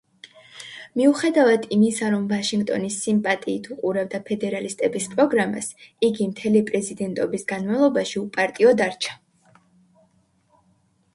[0.99, 5.69] მიუხედავად იმისა, რომ ვაშინგტონი სიმპათიით უყურებდა ფედერალისტების პროგრამას,
[6.09, 9.15] იგი მთელი პრეზიდენტობის განმავლობაში უპარტიო დარჩა.